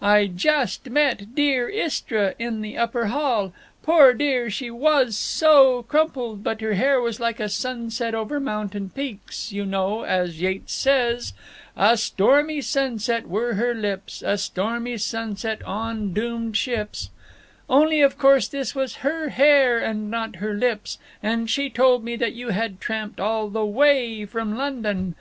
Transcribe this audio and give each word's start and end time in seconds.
I 0.00 0.26
just 0.26 0.88
met 0.88 1.34
dear 1.34 1.68
Istra 1.68 2.34
in 2.38 2.62
the 2.62 2.78
upper 2.78 3.08
hall. 3.08 3.52
Poor 3.82 4.14
dear, 4.14 4.48
she 4.48 4.70
was 4.70 5.14
so 5.18 5.82
crumpled, 5.82 6.42
but 6.42 6.62
her 6.62 6.72
hair 6.72 6.98
was 6.98 7.20
like 7.20 7.38
a 7.38 7.46
sunset 7.50 8.14
over 8.14 8.40
mountain 8.40 8.88
peaks—you 8.88 9.66
know, 9.66 10.00
as 10.04 10.40
Yeats 10.40 10.72
says: 10.72 11.34
"A 11.76 11.98
stormy 11.98 12.62
sunset 12.62 13.28
were 13.28 13.52
her 13.56 13.74
lips, 13.74 14.22
A 14.24 14.38
stormy 14.38 14.96
sunset 14.96 15.62
on 15.64 16.14
doomed 16.14 16.56
ships, 16.56 17.10
only 17.68 18.00
of 18.00 18.16
course 18.16 18.48
this 18.48 18.74
was 18.74 18.94
her 19.04 19.28
hair 19.28 19.78
and 19.78 20.10
not 20.10 20.36
her 20.36 20.54
lips—and 20.54 21.50
she 21.50 21.68
told 21.68 22.02
me 22.02 22.16
that 22.16 22.32
you 22.32 22.48
had 22.48 22.80
tramped 22.80 23.20
all 23.20 23.50
the 23.50 23.66
way 23.66 24.24
from 24.24 24.56
London. 24.56 25.16